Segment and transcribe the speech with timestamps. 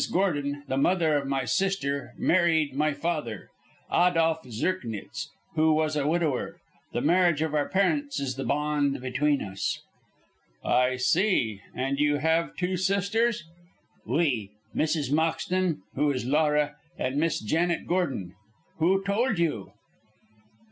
[0.11, 3.51] Gordon, the mother of my sister, married my father,
[3.93, 6.59] Adolph Zirknitz, who was a widower.
[6.91, 9.83] The marriage of our parents is the bond between us."
[10.65, 11.61] "I see.
[11.75, 13.43] And you have two sisters?"
[14.09, 14.49] "Oui!
[14.75, 15.11] Mrs.
[15.11, 18.33] Moxton, who is Laura, and Miss Janet Gordon.
[18.79, 19.71] Who told you?"